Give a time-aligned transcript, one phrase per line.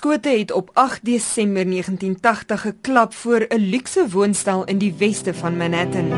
[0.00, 5.56] skote het op 8 Desember 1980 geklap voor 'n luukse woonstel in die weste van
[5.56, 6.08] Manhattan.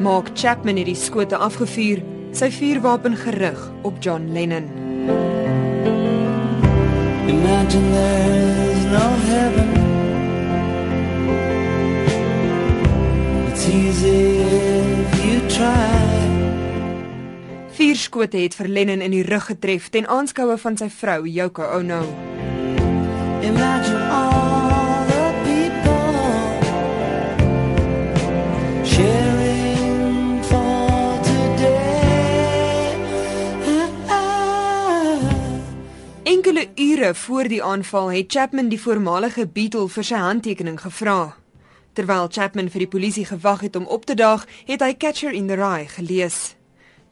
[0.00, 4.64] Mark Chapman het die skote afgevuur, sy vuurwapen gerig op John Lennon.
[7.26, 9.68] Imagine there's no heaven.
[13.52, 14.38] It's easy
[15.06, 16.13] if you try.
[17.84, 21.66] Vier skote het vir Lennon in die rug getref ten aanskoue van sy vrou Yoko
[21.76, 21.98] Ono.
[23.44, 26.64] Imagine all the people
[28.88, 29.52] sharing.
[36.24, 41.36] Enkele ure voor die aanval het Chapman die voormalige Beatle vir sy handtekening gevra.
[41.92, 45.52] Terwyl Chapman vir die polisie gewag het om op te daag, het hy Catcher in
[45.52, 46.56] the Rye gelees.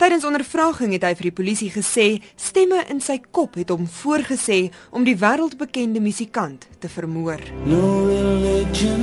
[0.03, 4.57] Tydens ondervraging het hy vir die polisie gesê stemme in sy kop het hom voorgesê
[4.91, 7.39] om die wêreldbekende musikant te vermoor.
[7.71, 9.02] No religion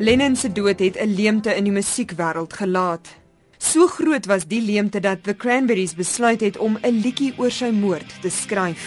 [0.00, 3.08] Lennon se dood het 'n leemte in die musiekwêreld gelaat.
[3.56, 7.70] So groot was die leemte dat The Cranberries besluit het om 'n liedjie oor sy
[7.70, 8.84] moord te skryf.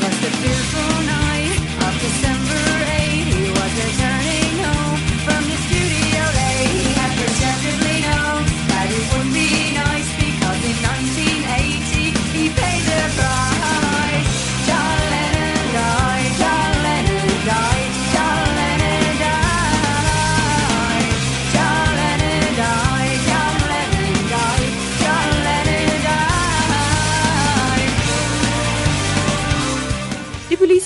[0.00, 1.11] Was the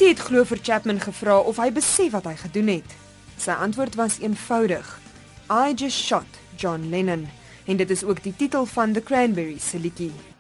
[0.07, 2.93] polisie het glo vir Chapman gevra of hy besef wat hy gedoen het.
[3.43, 4.87] Sy antwoord was eenvoudig:
[5.51, 7.27] I just shot John Lennon.
[7.67, 10.36] En dit is ook die titel van The Cranberries se liedjie.